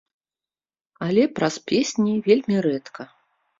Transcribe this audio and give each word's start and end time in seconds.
Але 1.09 1.27
праз 1.41 1.55
песні 1.73 2.17
вельмі 2.31 2.57
рэдка. 2.69 3.01